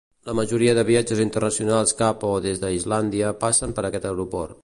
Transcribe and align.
La 0.27 0.33
majoria 0.37 0.71
dels 0.77 0.87
viatges 0.87 1.21
internacionals 1.25 1.93
cap 2.01 2.25
o 2.31 2.33
des 2.47 2.63
d'Islàndia 2.65 3.35
passen 3.47 3.77
per 3.81 3.87
aquest 3.91 4.09
aeroport. 4.13 4.59